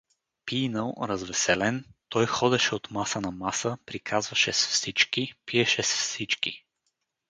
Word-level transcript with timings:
Пийнал, 0.45 0.95
развеселен, 1.01 1.85
той 2.09 2.25
ходеше 2.27 2.75
от 2.75 2.91
маса 2.91 3.21
на 3.21 3.31
маса, 3.31 3.77
приказваше 3.85 4.53
с 4.53 4.67
всички, 4.67 5.33
пиеше 5.45 5.83
с 5.83 5.87
всички. 6.03 6.65